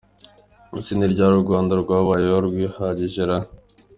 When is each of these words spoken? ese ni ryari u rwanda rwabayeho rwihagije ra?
ese 0.77 0.91
ni 0.95 1.07
ryari 1.13 1.33
u 1.37 1.43
rwanda 1.45 1.73
rwabayeho 1.81 2.37
rwihagije 2.47 3.21
ra? 3.29 3.37